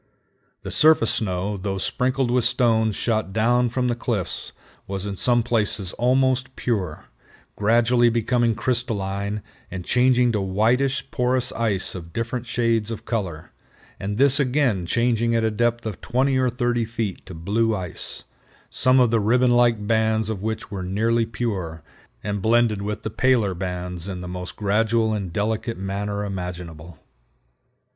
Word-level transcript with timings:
The 0.63 0.71
surface 0.71 1.13
snow, 1.13 1.57
though 1.57 1.77
sprinkled 1.77 2.31
with 2.31 2.43
stones 2.43 2.95
shot 2.95 3.31
down 3.31 3.69
from 3.69 3.87
the 3.87 3.93
cliffs, 3.93 4.51
was 4.87 5.05
in 5.05 5.15
some 5.15 5.43
places 5.43 5.93
almost 5.93 6.55
pure, 6.55 7.05
gradually 7.55 8.09
becoming 8.09 8.55
crystalline 8.55 9.43
and 9.69 9.85
changing 9.85 10.31
to 10.31 10.41
whitish 10.41 11.11
porous 11.11 11.51
ice 11.51 11.93
of 11.93 12.13
different 12.13 12.47
shades 12.47 12.89
of 12.89 13.05
color, 13.05 13.51
and 13.99 14.17
this 14.17 14.39
again 14.39 14.87
changing 14.87 15.35
at 15.35 15.43
a 15.43 15.51
depth 15.51 15.85
of 15.85 16.01
20 16.01 16.35
or 16.35 16.49
30 16.49 16.83
feet 16.83 17.23
to 17.27 17.35
blue 17.35 17.75
ice, 17.75 18.23
some 18.71 18.99
of 18.99 19.11
the 19.11 19.19
ribbon 19.19 19.51
like 19.51 19.85
bands 19.85 20.29
of 20.29 20.41
which 20.41 20.71
were 20.71 20.81
nearly 20.81 21.27
pure, 21.27 21.83
and 22.23 22.41
blended 22.41 22.81
with 22.81 23.03
the 23.03 23.11
paler 23.11 23.53
bands 23.53 24.07
in 24.07 24.21
the 24.21 24.27
most 24.27 24.55
gradual 24.55 25.13
and 25.13 25.31
delicate 25.31 25.77
manner 25.77 26.25
imaginable. 26.25 26.97